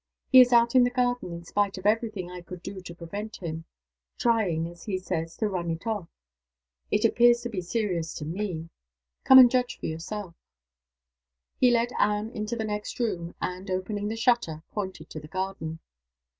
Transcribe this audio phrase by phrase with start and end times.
[0.31, 2.95] He is out in the garden in spite of every thing I could do to
[2.95, 3.65] prevent him;
[4.17, 6.09] trying, as he says, to 'run it off.'
[6.89, 8.69] It appears to be serious to me..
[9.25, 10.33] Come and judge for yourself."
[11.59, 15.77] He led Anne into the next room; and, opening the shutter, pointed to the garden.